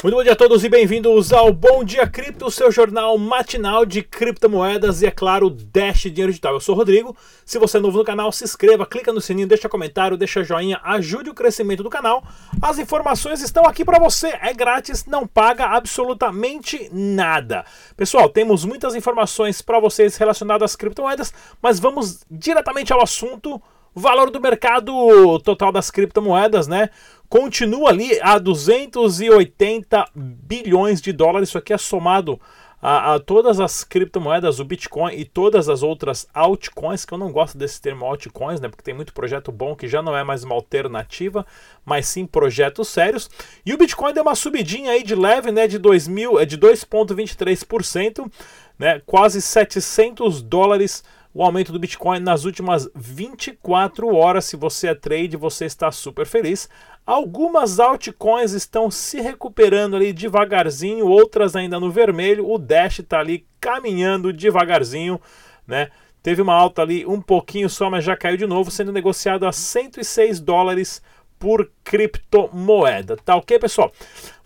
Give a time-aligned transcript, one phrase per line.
[0.00, 4.00] Muito bom dia a todos e bem-vindos ao Bom Dia Cripto, seu jornal matinal de
[4.00, 6.54] criptomoedas e, é claro, Dash Dinheiro Digital.
[6.54, 7.16] Eu sou o Rodrigo.
[7.44, 10.80] Se você é novo no canal, se inscreva, clica no sininho, deixa comentário, deixa joinha,
[10.84, 12.22] ajude o crescimento do canal.
[12.62, 17.64] As informações estão aqui para você, é grátis, não paga absolutamente nada.
[17.96, 23.60] Pessoal, temos muitas informações para vocês relacionadas às criptomoedas, mas vamos diretamente ao assunto.
[23.98, 26.90] Valor do mercado total das criptomoedas, né?
[27.28, 31.50] continua ali a 280 bilhões de dólares.
[31.50, 32.40] Isso aqui é somado
[32.80, 37.32] a, a, todas as criptomoedas, o Bitcoin e todas as outras altcoins, que eu não
[37.32, 38.68] gosto desse termo altcoins, né?
[38.68, 41.44] Porque tem muito projeto bom que já não é mais uma alternativa,
[41.84, 43.28] mas sim projetos sérios.
[43.66, 45.66] E o Bitcoin deu uma subidinha aí de leve, né?
[45.66, 48.30] De 2000, é de 2,23%,
[48.78, 49.02] né?
[49.04, 51.02] Quase 700 dólares
[51.38, 54.44] o aumento do Bitcoin nas últimas 24 horas.
[54.44, 56.68] Se você é trade, você está super feliz.
[57.06, 62.50] Algumas altcoins estão se recuperando ali devagarzinho, outras ainda no vermelho.
[62.50, 65.20] O Dash está ali caminhando devagarzinho,
[65.64, 65.90] né?
[66.24, 69.52] Teve uma alta ali um pouquinho só, mas já caiu de novo, sendo negociado a
[69.52, 71.00] 106 dólares
[71.38, 73.16] por criptomoeda.
[73.16, 73.92] Tá ok, pessoal?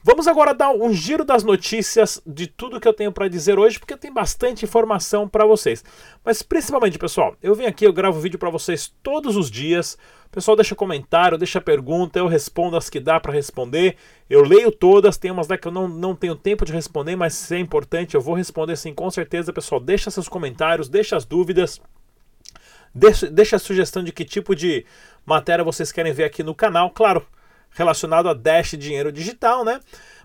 [0.05, 3.79] Vamos agora dar um giro das notícias de tudo que eu tenho para dizer hoje,
[3.79, 5.85] porque tem bastante informação para vocês.
[6.25, 9.97] Mas principalmente, pessoal, eu venho aqui, eu gravo vídeo para vocês todos os dias.
[10.33, 13.97] Pessoal deixa comentário, deixa pergunta, eu respondo as que dá para responder.
[14.29, 17.35] Eu leio todas, tem umas lá que eu não, não tenho tempo de responder, mas
[17.35, 19.81] se é importante, eu vou responder sim, com certeza, pessoal.
[19.81, 21.81] Deixa seus comentários, deixa as dúvidas.
[22.95, 24.85] Deixa a sugestão de que tipo de
[25.25, 26.91] matéria vocês querem ver aqui no canal.
[26.91, 27.27] Claro,
[27.71, 29.81] relacionado a Dash Dinheiro Digital, né?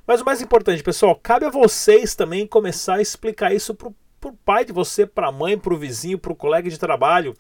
[0.06, 4.34] Mas o mais importante, pessoal, cabe a vocês também começar a explicar isso pro, pro
[4.46, 7.34] pai de você, pra mãe, pro vizinho, pro colega de trabalho.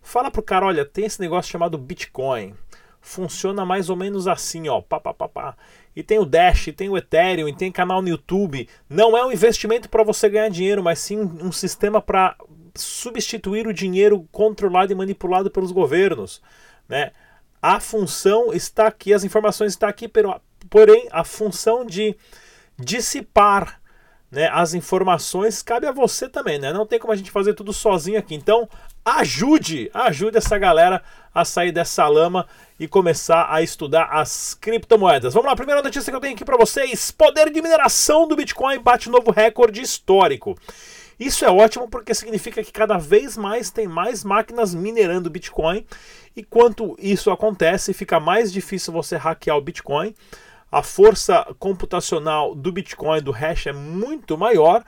[0.00, 2.54] Fala pro cara, olha, tem esse negócio chamado Bitcoin.
[3.00, 5.56] Funciona mais ou menos assim, ó, pá, pá, pá, pá.
[5.94, 8.68] E tem o Dash, tem o Ethereum, e tem canal no YouTube.
[8.88, 12.36] Não é um investimento para você ganhar dinheiro, mas sim um sistema para
[12.74, 16.42] substituir o dinheiro controlado e manipulado pelos governos,
[16.88, 17.12] né?
[17.60, 20.10] A função está aqui, as informações estão aqui,
[20.68, 22.16] porém a função de
[22.76, 23.80] dissipar
[24.32, 26.72] né, as informações cabe a você também, né?
[26.72, 28.34] Não tem como a gente fazer tudo sozinho aqui.
[28.34, 28.66] Então,
[29.04, 31.02] ajude, ajude essa galera
[31.34, 32.48] a sair dessa lama
[32.80, 35.34] e começar a estudar as criptomoedas.
[35.34, 38.78] Vamos lá, primeira notícia que eu tenho aqui para vocês: poder de mineração do Bitcoin
[38.78, 40.56] bate novo recorde histórico.
[41.22, 45.86] Isso é ótimo porque significa que cada vez mais tem mais máquinas minerando Bitcoin.
[46.34, 50.16] E quanto isso acontece, fica mais difícil você hackear o Bitcoin.
[50.70, 54.84] A força computacional do Bitcoin, do hash, é muito maior.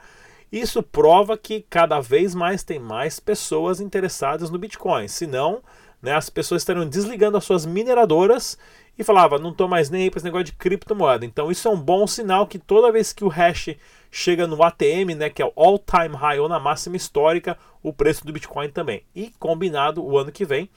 [0.51, 5.07] Isso prova que cada vez mais tem mais pessoas interessadas no Bitcoin.
[5.07, 5.63] Senão,
[6.05, 8.57] né, as pessoas estariam desligando as suas mineradoras
[8.97, 11.25] e falava, não estou mais nem aí para esse negócio de criptomoeda.
[11.25, 13.75] Então isso é um bom sinal que toda vez que o hash
[14.11, 17.91] chega no ATM, né, que é o all time high ou na máxima histórica, o
[17.91, 19.01] preço do Bitcoin também.
[19.15, 20.69] E combinado o ano que vem,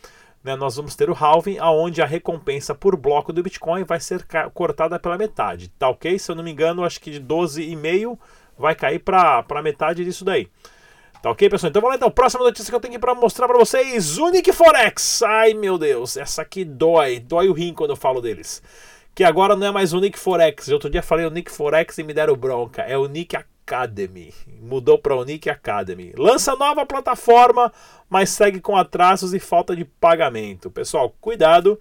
[0.42, 4.26] né, nós vamos ter o halving, aonde a recompensa por bloco do Bitcoin vai ser
[4.54, 6.18] cortada pela metade, tá ok?
[6.18, 8.18] Se eu não me engano, acho que de 12,5
[8.58, 10.48] vai cair para metade disso daí.
[11.22, 11.70] Tá ok, pessoal?
[11.70, 12.10] Então vamos lá então.
[12.10, 15.22] Próxima notícia que eu tenho aqui para mostrar para vocês: Unique Forex.
[15.22, 17.18] Ai meu Deus, essa aqui dói.
[17.18, 18.62] Dói o rim quando eu falo deles.
[19.14, 20.68] Que agora não é mais Nick Forex.
[20.68, 22.82] Outro dia falei Nick Forex e me deram bronca.
[22.82, 23.10] É o
[23.66, 24.32] Academy.
[24.62, 26.14] Mudou para o Academy.
[26.16, 27.72] Lança nova plataforma,
[28.08, 30.70] mas segue com atrasos e falta de pagamento.
[30.70, 31.78] Pessoal, cuidado.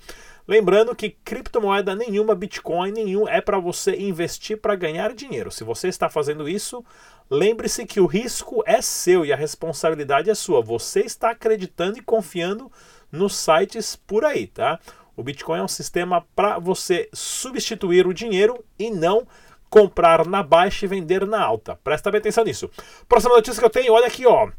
[0.47, 5.51] Lembrando que criptomoeda nenhuma, Bitcoin nenhum é para você investir para ganhar dinheiro.
[5.51, 6.83] Se você está fazendo isso,
[7.29, 10.61] lembre-se que o risco é seu e a responsabilidade é sua.
[10.61, 12.71] Você está acreditando e confiando
[13.11, 14.79] nos sites por aí, tá?
[15.15, 19.27] O Bitcoin é um sistema para você substituir o dinheiro e não
[19.69, 21.77] comprar na baixa e vender na alta.
[21.83, 22.69] Presta bem atenção nisso.
[23.07, 24.49] Próxima notícia que eu tenho, olha aqui, ó.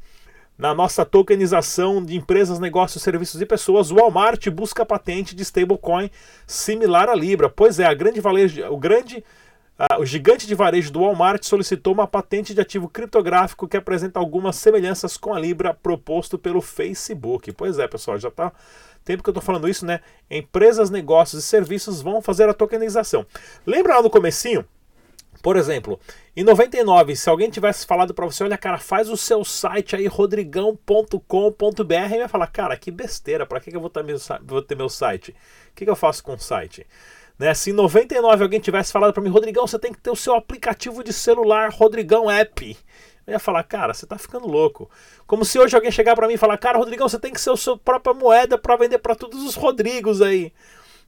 [0.58, 6.10] Na nossa tokenização de empresas, negócios, serviços e pessoas, o Walmart busca patente de stablecoin
[6.48, 7.48] similar à Libra.
[7.48, 8.20] Pois é, grande
[8.69, 9.25] o grande
[9.78, 14.19] uh, o gigante de varejo do Walmart solicitou uma patente de ativo criptográfico que apresenta
[14.19, 17.52] algumas semelhanças com a Libra proposto pelo Facebook.
[17.52, 18.52] Pois é, pessoal, já está
[19.04, 20.00] tempo que eu estou falando isso, né?
[20.30, 23.25] Empresas, negócios e serviços vão fazer a tokenização.
[23.66, 24.66] Lembra lá no comecinho?
[25.42, 26.00] Por exemplo,
[26.36, 30.06] em 99, se alguém tivesse falado para você, olha, cara, faz o seu site aí,
[30.06, 31.22] rodrigão.com.br,
[32.12, 34.75] e ia falar, cara, que besteira, para que, que eu vou ter, meu, vou ter
[34.75, 35.30] meu site?
[35.70, 36.84] O que, que eu faço com o site?
[37.38, 37.55] Né?
[37.55, 40.35] Se em 99 alguém tivesse falado para mim, Rodrigão, você tem que ter o seu
[40.35, 42.76] aplicativo de celular, Rodrigão App.
[43.26, 44.90] Eu ia falar, cara, você tá ficando louco.
[45.26, 47.50] Como se hoje alguém chegar para mim e falar, cara, Rodrigão, você tem que ser
[47.50, 50.52] a sua própria moeda para vender para todos os Rodrigos aí.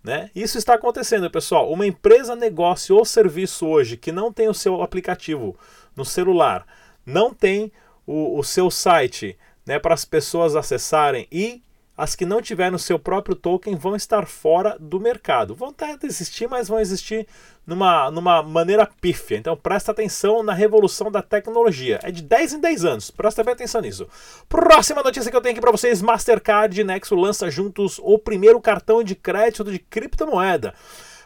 [0.04, 0.30] Né?
[0.34, 1.70] Isso está acontecendo, pessoal.
[1.70, 5.56] Uma empresa, negócio ou serviço hoje que não tem o seu aplicativo
[5.96, 6.66] no celular,
[7.04, 7.72] não tem
[8.06, 9.36] o, o seu site
[9.66, 11.62] né, para as pessoas acessarem e
[11.96, 15.54] as que não tiverem o seu próprio token vão estar fora do mercado.
[15.54, 17.26] Vão até existir, mas vão existir
[17.66, 19.36] numa, numa maneira pífia.
[19.36, 22.00] Então presta atenção na revolução da tecnologia.
[22.02, 23.10] É de 10 em 10 anos.
[23.10, 24.08] Presta bem atenção nisso.
[24.48, 28.60] Próxima notícia que eu tenho aqui para vocês: Mastercard e Nexo lança juntos o primeiro
[28.60, 30.74] cartão de crédito de criptomoeda.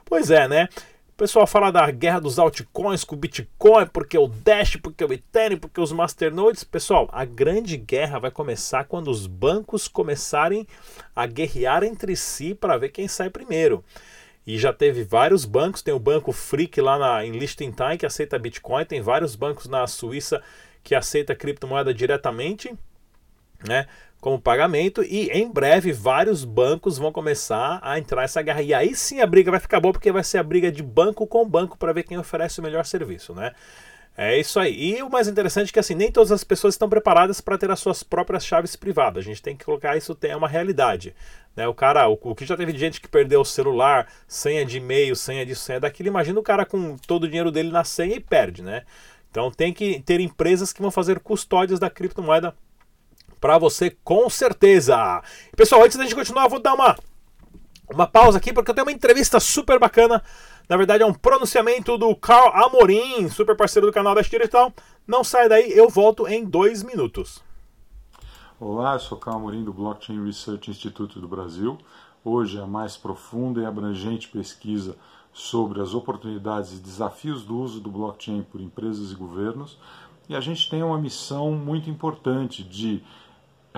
[0.04, 0.68] Pois é, né?
[1.14, 5.12] O pessoal fala da guerra dos altcoins com o Bitcoin, porque o Dash, porque o
[5.12, 6.64] Ethereum, porque os masternodes.
[6.64, 10.66] Pessoal, a grande guerra vai começar quando os bancos começarem
[11.14, 13.84] a guerrear entre si para ver quem sai primeiro.
[14.44, 18.36] E já teve vários bancos, tem o banco Freak lá na, em Liechtenstein que aceita
[18.36, 20.42] Bitcoin, tem vários bancos na Suíça
[20.82, 22.74] que aceita criptomoeda diretamente,
[23.64, 23.86] né?
[24.24, 28.62] Como pagamento e em breve vários bancos vão começar a entrar nessa guerra.
[28.62, 31.26] E aí sim a briga vai ficar boa porque vai ser a briga de banco
[31.26, 33.52] com banco para ver quem oferece o melhor serviço, né?
[34.16, 34.96] É isso aí.
[34.96, 37.70] E o mais interessante é que assim, nem todas as pessoas estão preparadas para ter
[37.70, 39.22] as suas próprias chaves privadas.
[39.22, 41.14] A gente tem que colocar isso é uma realidade.
[41.54, 41.68] Né?
[41.68, 45.14] O cara, o, o que já teve gente que perdeu o celular, senha de e-mail,
[45.14, 46.08] senha disso, senha daquilo.
[46.08, 48.84] Imagina o cara com todo o dinheiro dele na senha e perde, né?
[49.30, 52.54] Então tem que ter empresas que vão fazer custódias da criptomoeda
[53.44, 55.22] para você com certeza.
[55.54, 56.96] Pessoal, antes da gente continuar, vou dar uma
[57.92, 60.22] uma pausa aqui porque eu tenho uma entrevista super bacana.
[60.66, 64.72] Na verdade, é um pronunciamento do Carl Amorim, super parceiro do canal da Digital.
[65.06, 67.44] Não sai daí, eu volto em dois minutos.
[68.58, 71.76] Olá, eu sou Carl Amorim do Blockchain Research Institute do Brasil.
[72.24, 74.96] Hoje é a mais profunda e abrangente pesquisa
[75.34, 79.76] sobre as oportunidades e desafios do uso do blockchain por empresas e governos.
[80.30, 83.02] E a gente tem uma missão muito importante de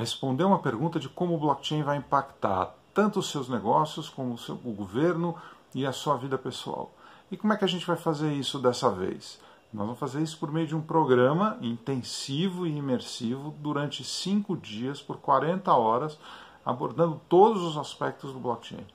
[0.01, 4.39] responder uma pergunta de como o blockchain vai impactar tanto os seus negócios como o,
[4.39, 5.35] seu, o governo
[5.75, 6.93] e a sua vida pessoal.
[7.31, 9.41] E como é que a gente vai fazer isso dessa vez?
[9.73, 15.03] Nós vamos fazer isso por meio de um programa intensivo e imersivo durante cinco dias,
[15.03, 16.19] por 40 horas,
[16.65, 18.87] abordando todos os aspectos do blockchain.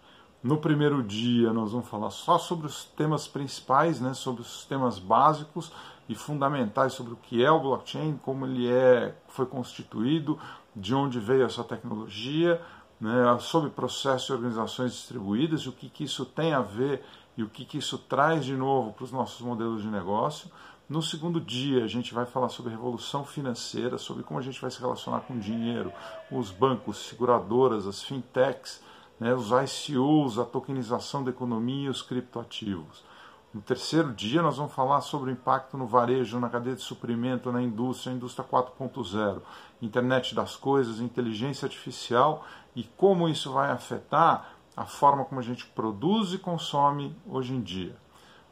[0.41, 4.97] No primeiro dia, nós vamos falar só sobre os temas principais, né, sobre os temas
[4.97, 5.71] básicos
[6.09, 10.37] e fundamentais sobre o que é o blockchain, como ele é, foi constituído,
[10.75, 12.61] de onde veio essa tecnologia,
[12.99, 17.03] né, sobre processos e organizações distribuídas, e o que, que isso tem a ver
[17.37, 20.51] e o que, que isso traz de novo para os nossos modelos de negócio.
[20.87, 24.69] No segundo dia, a gente vai falar sobre revolução financeira, sobre como a gente vai
[24.69, 25.93] se relacionar com dinheiro,
[26.29, 28.83] com os bancos, seguradoras, as fintechs,
[29.17, 33.03] né, os ICOs, a tokenização da economia e os criptoativos.
[33.53, 37.51] No terceiro dia, nós vamos falar sobre o impacto no varejo, na cadeia de suprimento,
[37.51, 39.41] na indústria, indústria 4.0,
[39.81, 45.65] internet das coisas, inteligência artificial e como isso vai afetar a forma como a gente
[45.65, 47.93] produz e consome hoje em dia.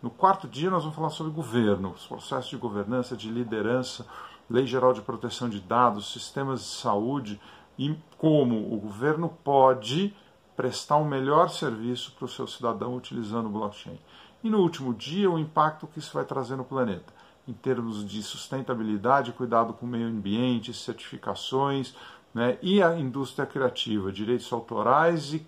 [0.01, 4.06] No quarto dia, nós vamos falar sobre governo, os processos de governança, de liderança,
[4.50, 7.40] lei geral de proteção de dados, sistemas de saúde
[7.78, 10.13] e como o governo pode
[10.57, 13.98] prestar um melhor serviço para o seu cidadão utilizando o blockchain.
[14.44, 17.13] E no último dia, o impacto que isso vai trazer no planeta,
[17.47, 21.94] em termos de sustentabilidade, cuidado com o meio ambiente, certificações,
[22.33, 25.45] né, e a indústria criativa, direitos autorais e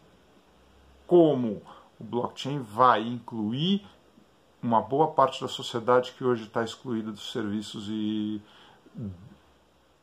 [1.06, 1.62] como
[2.00, 3.86] o blockchain vai incluir
[4.62, 8.42] uma boa parte da sociedade que hoje está excluída dos serviços e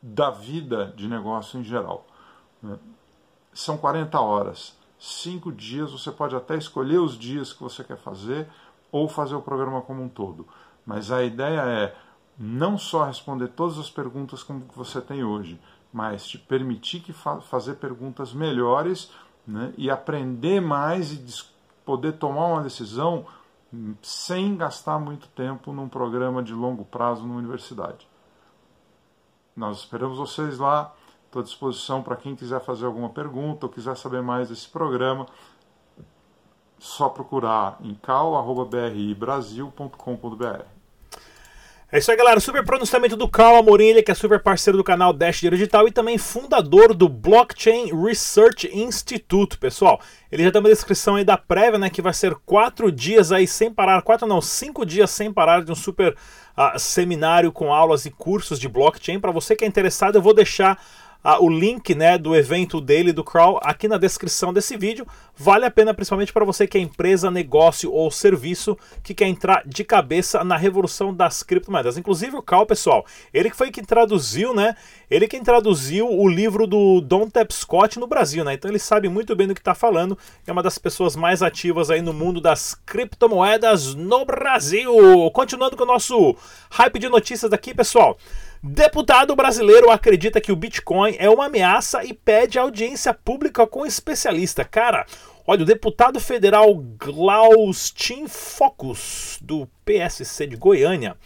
[0.02, 2.06] da vida de negócio em geral.
[2.62, 2.78] Né.
[3.52, 8.48] São 40 horas, cinco dias, você pode até escolher os dias que você quer fazer,
[8.90, 10.47] ou fazer o programa como um todo.
[10.85, 11.97] Mas a ideia é
[12.38, 15.61] não só responder todas as perguntas como você tem hoje,
[15.92, 19.11] mas te permitir que fa fazer perguntas melhores
[19.47, 21.45] né, e aprender mais e
[21.85, 23.26] poder tomar uma decisão
[24.00, 28.07] sem gastar muito tempo num programa de longo prazo na universidade.
[29.57, 30.95] Nós esperamos vocês lá.
[31.26, 35.26] Estou à disposição para quem quiser fazer alguma pergunta ou quiser saber mais desse programa
[36.78, 40.78] só procurar em cal.bribrasil.com.br.
[41.90, 42.38] É isso aí, galera.
[42.38, 45.90] Super pronunciamento do Cal Amorim, ele que é super parceiro do canal Dash Digital e
[45.90, 49.99] também fundador do Blockchain Research Institute, pessoal.
[50.30, 53.47] Ele já tem uma descrição aí da prévia, né, que vai ser quatro dias aí
[53.47, 58.04] sem parar, quatro não, cinco dias sem parar de um super uh, seminário com aulas
[58.04, 59.18] e cursos de blockchain.
[59.18, 60.78] Para você que é interessado, eu vou deixar
[61.22, 65.06] ah, o link né, do evento dele, do Crawl, aqui na descrição desse vídeo.
[65.37, 69.62] Vale a pena, principalmente para você que é empresa, negócio ou serviço que quer entrar
[69.66, 71.98] de cabeça na revolução das criptomoedas.
[71.98, 74.75] Inclusive o Crawl, pessoal, ele que foi quem traduziu, né?
[75.10, 78.54] Ele quem traduziu o livro do Don Scott no Brasil, né?
[78.54, 80.18] Então ele sabe muito bem do que está falando.
[80.46, 84.92] É uma das pessoas mais ativas aí no mundo das criptomoedas no Brasil.
[85.32, 86.37] Continuando com o nosso
[86.70, 88.18] hype de notícias aqui, pessoal.
[88.62, 94.64] Deputado brasileiro acredita que o Bitcoin é uma ameaça e pede audiência pública com especialista.
[94.64, 95.06] Cara,
[95.46, 101.16] olha, o deputado federal Glaustin Focus, do PSC de Goiânia.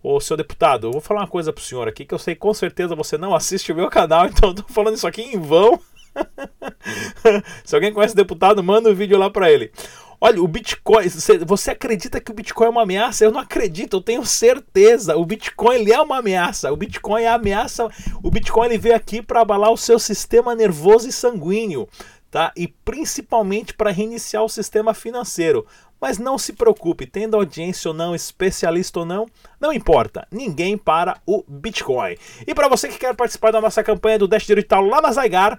[0.00, 2.54] Ô, seu deputado, eu vou falar uma coisa pro senhor aqui que eu sei com
[2.54, 5.80] certeza você não assiste o meu canal, então eu tô falando isso aqui em vão.
[7.64, 9.72] Se alguém conhece o deputado, manda um vídeo lá para ele.
[10.20, 11.08] Olha, o Bitcoin,
[11.46, 13.24] você acredita que o Bitcoin é uma ameaça?
[13.24, 15.16] Eu não acredito, eu tenho certeza.
[15.16, 16.72] O Bitcoin ele é uma ameaça.
[16.72, 17.88] O Bitcoin é ameaça.
[18.22, 21.88] O Bitcoin ele veio aqui para abalar o seu sistema nervoso e sanguíneo,
[22.30, 22.52] tá?
[22.56, 25.66] E principalmente para reiniciar o sistema financeiro.
[25.98, 29.26] Mas não se preocupe, tendo audiência ou não, especialista ou não,
[29.58, 32.16] não importa, ninguém para o Bitcoin.
[32.46, 35.58] E para você que quer participar da nossa campanha do Dash Digital lá na Zygar,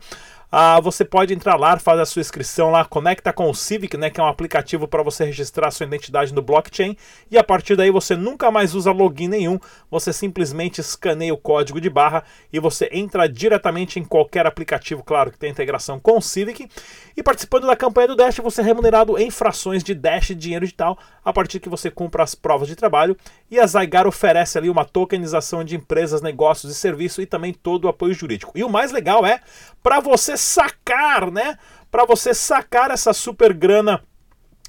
[0.51, 4.09] ah, você pode entrar lá, fazer a sua inscrição lá, conecta com o Civic, né,
[4.09, 6.95] que é um aplicativo para você registrar sua identidade no blockchain,
[7.29, 9.59] e a partir daí você nunca mais usa login nenhum,
[9.91, 15.31] você simplesmente escaneia o código de barra e você entra diretamente em qualquer aplicativo, claro,
[15.31, 16.69] que tem integração com o Civic,
[17.15, 20.97] e participando da campanha do Dash, você é remunerado em frações de Dash dinheiro digital
[21.25, 23.17] a partir que você cumpra as provas de trabalho,
[23.51, 27.85] e a Zygar oferece ali uma tokenização de empresas, negócios e serviços e também todo
[27.85, 28.53] o apoio jurídico.
[28.55, 29.41] E o mais legal é,
[29.83, 31.57] para você sacar, né?
[31.89, 34.03] Para você sacar essa super grana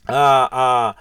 [0.06, 0.94] a, a,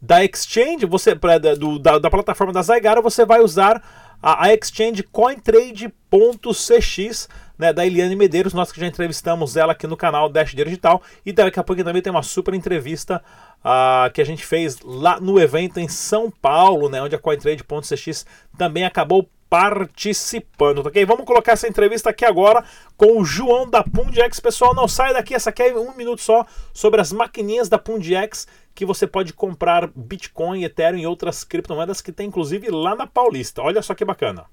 [0.00, 3.80] da exchange, você pra, do, da, da plataforma da Zygara, você vai usar
[4.22, 9.96] a, a exchange cointrade.cx, né, da Eliane Medeiros, nós que já entrevistamos ela aqui no
[9.96, 13.22] canal Dash Digital, e daqui a pouco também tem uma super entrevista
[13.60, 18.26] uh, que a gente fez lá no evento em São Paulo, né, onde a cointrade.cx
[18.56, 21.04] também acabou participando, ok?
[21.04, 22.64] Vamos colocar essa entrevista aqui agora
[22.96, 24.38] com o João da Pundex.
[24.40, 28.46] Pessoal, não sai daqui, essa aqui é um minuto só sobre as maquininhas da Pundex
[28.74, 33.62] que você pode comprar Bitcoin, Ethereum e outras criptomoedas que tem inclusive lá na Paulista.
[33.62, 34.46] Olha só que bacana.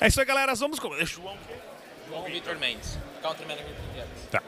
[0.00, 0.54] É isso aí, galera.
[0.54, 0.92] Vamos com...
[1.04, 1.36] João,
[2.08, 3.66] João Vitor Mendes, Country Manager
[4.30, 4.42] Tá.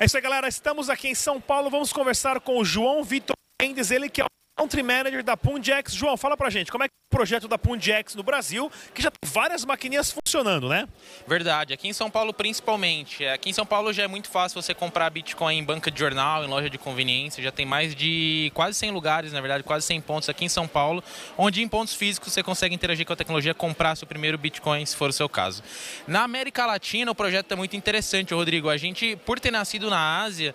[0.00, 0.48] É isso aí, galera.
[0.48, 1.70] Estamos aqui em São Paulo.
[1.70, 5.94] Vamos conversar com o João Vitor Mendes, ele que é o Country Manager da Pundex.
[5.94, 9.02] João, fala pra gente, como é que é o projeto da Pundex no Brasil, que
[9.02, 10.88] já tem várias maquininhas funcionando, né?
[11.26, 13.26] Verdade, aqui em São Paulo principalmente.
[13.26, 16.44] Aqui em São Paulo já é muito fácil você comprar Bitcoin em banca de jornal,
[16.44, 17.42] em loja de conveniência.
[17.42, 20.68] Já tem mais de quase 100 lugares, na verdade, quase 100 pontos aqui em São
[20.68, 21.02] Paulo,
[21.36, 24.94] onde em pontos físicos você consegue interagir com a tecnologia, comprar seu primeiro Bitcoin, se
[24.94, 25.64] for o seu caso.
[26.06, 28.68] Na América Latina, o projeto é muito interessante, Rodrigo.
[28.68, 30.54] A gente, por ter nascido na Ásia,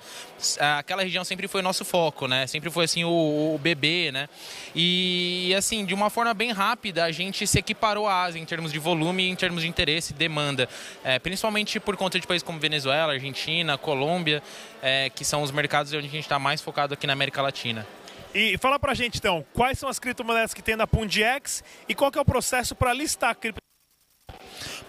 [0.77, 2.48] aquela região sempre foi nosso foco, né?
[2.48, 4.29] Sempre foi assim o, o bebê né?
[4.75, 8.72] E assim, de uma forma bem rápida, a gente se equiparou à Ásia em termos
[8.72, 10.67] de volume, em termos de interesse e demanda,
[11.03, 14.41] é, principalmente por conta de países como Venezuela, Argentina, Colômbia,
[14.81, 17.86] é, que são os mercados onde a gente está mais focado aqui na América Latina.
[18.34, 22.12] E fala pra gente então, quais são as criptomoedas que tem na Pundiex e qual
[22.15, 23.58] é o processo para listar criptomoedas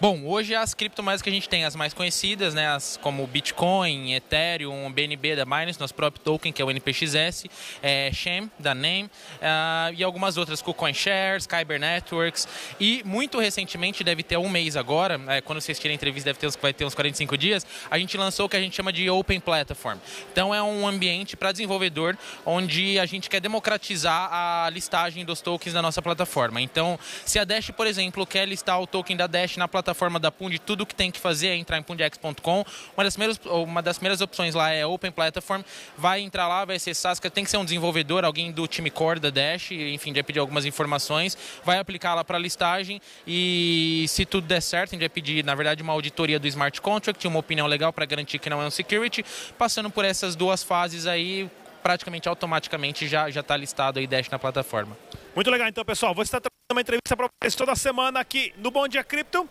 [0.01, 4.15] Bom, hoje as criptomoedas que a gente tem, as mais conhecidas, né, as como Bitcoin,
[4.15, 7.45] Ethereum, BNB da Binance, nosso próprio token, que é o NPXS,
[7.83, 12.47] é, Shem, da NAME, uh, e algumas outras, KuCoin Shares, Kyber Networks,
[12.79, 16.39] e muito recentemente, deve ter um mês agora, é, quando vocês tirem a entrevista, deve
[16.39, 18.91] ter uns, vai ter uns 45 dias, a gente lançou o que a gente chama
[18.91, 19.99] de Open Platform.
[20.33, 25.73] Então é um ambiente para desenvolvedor, onde a gente quer democratizar a listagem dos tokens
[25.73, 26.59] da nossa plataforma.
[26.59, 30.19] Então, se a Dash, por exemplo, quer listar o token da Dash na plataforma, plataforma
[30.19, 32.65] da Pund, tudo que tem que fazer é entrar em pundex.com.
[32.95, 35.61] Uma das primeiras, uma das primeiras opções lá é Open Platform.
[35.97, 39.29] Vai entrar lá, vai acessar, tem que ser um desenvolvedor, alguém do time core da
[39.29, 44.61] Dash, enfim, vai pedir algumas informações, vai aplicar lá para listagem e se tudo der
[44.61, 47.91] certo, a gente vai pedir, na verdade, uma auditoria do smart contract, uma opinião legal
[47.91, 49.23] para garantir que não é um security.
[49.57, 51.49] Passando por essas duas fases aí,
[51.83, 54.97] praticamente automaticamente já já está listado aí Dash na plataforma.
[55.35, 56.13] Muito legal, então, pessoal.
[56.13, 59.49] Vou estar trazendo uma entrevista para vocês toda semana aqui no Bom Dia Cripto.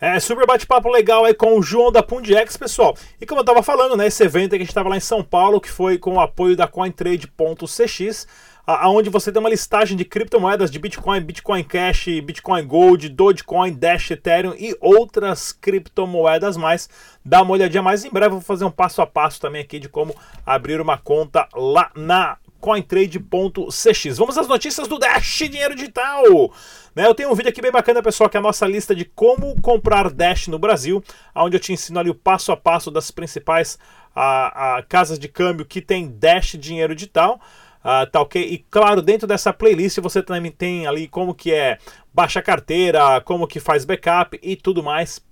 [0.00, 2.96] É, super bate-papo legal aí com o João da Pundiex, pessoal.
[3.20, 5.24] E como eu tava falando, né, esse evento que a gente tava lá em São
[5.24, 8.26] Paulo, que foi com o apoio da CoinTrade.cx,
[8.64, 14.12] aonde você tem uma listagem de criptomoedas de Bitcoin, Bitcoin Cash, Bitcoin Gold, Dogecoin, Dash,
[14.12, 16.88] Ethereum e outras criptomoedas mais.
[17.24, 19.80] Dá uma olhadinha mais em breve, eu vou fazer um passo a passo também aqui
[19.80, 20.14] de como
[20.46, 24.18] abrir uma conta lá na cointrade.cx.
[24.18, 26.52] Vamos às notícias do Dash Dinheiro Digital.
[26.98, 27.06] Né?
[27.06, 29.54] Eu tenho um vídeo aqui bem bacana, pessoal, que é a nossa lista de como
[29.60, 31.00] comprar Dash no Brasil,
[31.32, 33.78] onde eu te ensino ali o passo a passo das principais
[34.12, 37.40] a, a casas de câmbio que tem Dash dinheiro digital.
[37.78, 38.42] Uh, tá ok?
[38.42, 41.78] E claro, dentro dessa playlist você também tem ali como que é
[42.12, 45.22] baixa carteira, como que faz backup e tudo mais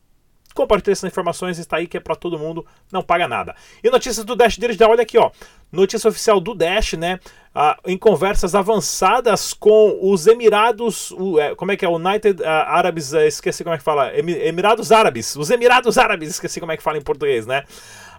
[0.56, 3.54] Compartilhe essas informações, está aí que é para todo mundo, não paga nada.
[3.84, 5.30] E notícias do Dash Digital, olha aqui, ó.
[5.70, 7.20] Notícia oficial do Dash, né?
[7.54, 11.88] Ah, em conversas avançadas com os Emirados, o, é, como é que é?
[11.88, 14.12] United uh, Árabes, uh, esqueci como é que fala.
[14.16, 17.64] Emirados Árabes, os Emirados Árabes, esqueci como é que fala em português, né?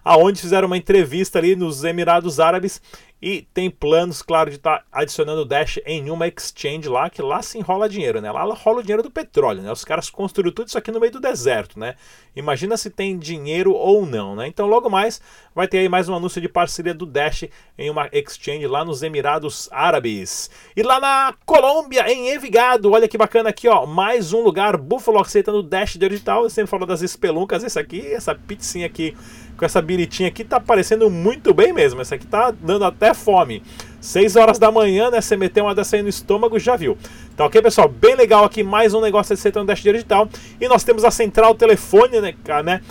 [0.04, 2.80] Aonde fizeram uma entrevista ali nos Emirados Árabes
[3.22, 7.42] e tem planos, claro, de estar tá adicionando Dash em uma exchange lá, que lá
[7.42, 8.32] se enrola dinheiro, né?
[8.32, 9.72] Lá rola o dinheiro do petróleo, né?
[9.72, 11.96] Os caras construíram tudo isso aqui no meio do deserto, né?
[12.36, 14.48] Imagina se tem dinheiro ou não, né?
[14.48, 15.20] Então logo mais
[15.56, 17.46] vai ter aí mais um anúncio de parceria do Dash
[17.76, 20.52] em uma exchange lá nos Emirados Árabes.
[20.76, 25.20] E lá na Colômbia, em Envigado, olha que bacana aqui, ó, mais um lugar, Buffalo
[25.20, 26.44] aceitando Dash digital.
[26.44, 29.18] Eu sempre falo das espeluncas, esse aqui, essa pizzinha aqui
[29.58, 32.00] com essa biritinha aqui tá parecendo muito bem mesmo.
[32.00, 33.64] Essa aqui tá dando até fome.
[34.00, 35.20] 6 horas da manhã, né?
[35.20, 36.98] Você meter uma dessa aí no estômago, já viu.
[37.36, 37.90] Tá ok, pessoal?
[37.90, 40.30] Bem legal aqui, mais um negócio de ser um Dash digital.
[40.62, 42.36] E nós temos a central telefone, né?
[42.64, 42.82] né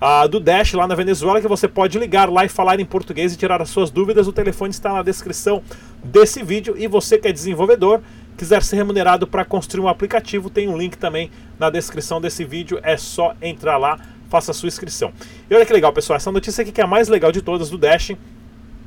[0.00, 3.32] ah, do Dash lá na Venezuela, que você pode ligar lá e falar em português
[3.32, 4.26] e tirar as suas dúvidas.
[4.26, 5.62] O telefone está na descrição
[6.02, 6.74] desse vídeo.
[6.76, 8.02] E você que é desenvolvedor,
[8.36, 12.80] quiser ser remunerado para construir um aplicativo, tem um link também na descrição desse vídeo.
[12.82, 15.12] É só entrar lá faça a sua inscrição.
[15.50, 17.70] E olha que legal, pessoal, essa notícia aqui que é a mais legal de todas
[17.70, 18.12] do Dash.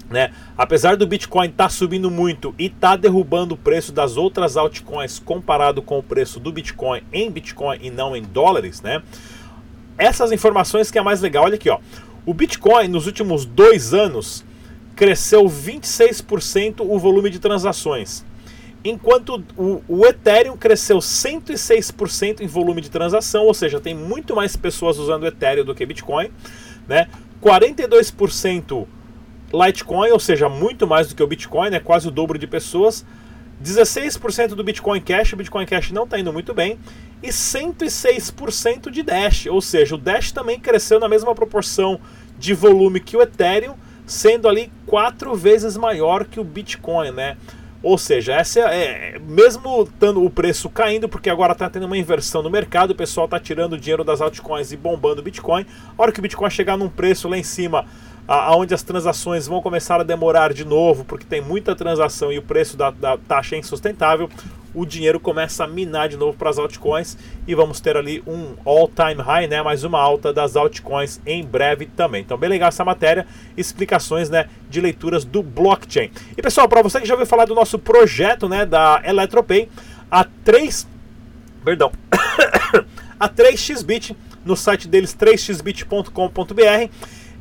[0.10, 0.32] Né?
[0.58, 5.20] Apesar do Bitcoin estar tá subindo muito e tá derrubando o preço das outras altcoins
[5.20, 9.04] comparado com o preço do Bitcoin em Bitcoin e não em dólares, né?
[10.00, 11.78] Essas informações que é mais legal, olha aqui, ó.
[12.26, 14.44] O Bitcoin nos últimos dois anos
[14.96, 18.26] cresceu 26% o volume de transações
[18.84, 24.56] enquanto o, o Ethereum cresceu 106% em volume de transação, ou seja, tem muito mais
[24.56, 26.32] pessoas usando Ethereum do que Bitcoin,
[26.88, 27.08] né?
[27.42, 28.88] 42%
[29.54, 31.80] Litecoin, ou seja, muito mais do que o Bitcoin, né?
[31.80, 33.06] quase o dobro de pessoas.
[33.64, 36.80] 16% do Bitcoin Cash, o Bitcoin Cash não está indo muito bem,
[37.22, 42.00] e 106% de Dash, ou seja, o Dash também cresceu na mesma proporção
[42.38, 47.36] de volume que o Ethereum, sendo ali quatro vezes maior que o Bitcoin, né?
[47.82, 51.98] Ou seja, essa é, é mesmo estando o preço caindo, porque agora está tendo uma
[51.98, 55.66] inversão no mercado, o pessoal está tirando dinheiro das altcoins e bombando o Bitcoin.
[55.98, 57.86] A hora que o Bitcoin chegar num preço lá em cima,
[58.30, 62.44] aonde as transações vão começar a demorar de novo, porque tem muita transação e o
[62.44, 64.30] preço da, da taxa é insustentável,
[64.72, 68.54] o dinheiro começa a minar de novo para as altcoins e vamos ter ali um
[68.64, 69.64] all-time high, né?
[69.64, 72.22] Mais uma alta das altcoins em breve também.
[72.22, 73.26] Então, bem legal essa matéria,
[73.58, 76.12] explicações, né, de leituras do blockchain.
[76.38, 79.68] E pessoal, para você que já ouviu falar do nosso projeto, né, da Eletropay,
[80.12, 80.88] a 3,
[81.66, 81.92] perdão,
[83.20, 84.16] a 3xbit
[84.46, 86.90] no site deles 3xbit.com.br,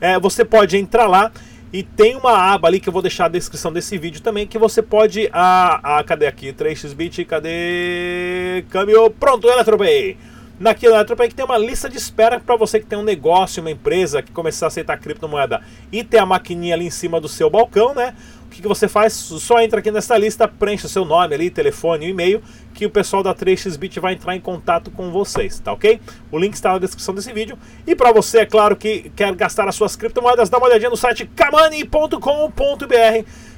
[0.00, 1.32] é, você pode entrar lá
[1.72, 4.58] e tem uma aba ali que eu vou deixar na descrição desse vídeo também, que
[4.58, 5.28] você pode.
[5.32, 6.52] Ah, ah cadê aqui?
[6.52, 8.64] 3xbit, cadê?
[8.70, 9.11] Câmbio.
[9.11, 10.16] Pronto, Eletropay!
[10.58, 13.70] Naquilo Eletropay que tem uma lista de espera para você que tem um negócio, uma
[13.70, 15.61] empresa que começar a aceitar criptomoeda
[15.92, 18.14] e ter a maquininha ali em cima do seu balcão, né?
[18.48, 19.12] O que, que você faz?
[19.12, 22.90] Só entra aqui nessa lista, preenche o seu nome ali, telefone e e-mail, que o
[22.90, 26.00] pessoal da 3xBit vai entrar em contato com vocês, tá ok?
[26.32, 27.58] O link está na descrição desse vídeo.
[27.87, 30.96] E para você, é claro, que quer gastar as suas criptomoedas, dá uma olhadinha no
[30.96, 32.18] site kamani.com.br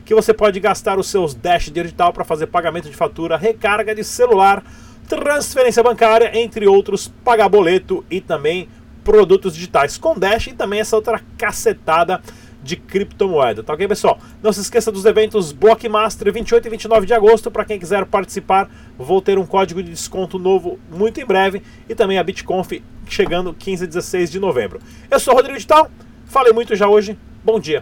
[0.05, 4.03] que você pode gastar os seus Dash digital para fazer pagamento de fatura, recarga de
[4.03, 4.61] celular,
[5.09, 8.68] transferência bancária, entre outros, pagar boleto e também
[9.05, 12.20] produtos digitais com Dash e também essa outra cacetada
[12.62, 13.62] de criptomoeda.
[13.62, 14.18] Tá ok, pessoal?
[14.42, 17.51] Não se esqueça dos eventos Blockmaster 28 e 29 de agosto.
[17.51, 21.62] Para quem quiser participar, vou ter um código de desconto novo muito em breve.
[21.88, 22.73] E também a BitConf
[23.07, 24.81] chegando 15 e 16 de novembro.
[25.11, 25.90] Eu sou o Rodrigo Digital.
[26.27, 27.18] Falei muito já hoje.
[27.42, 27.79] Bom dia.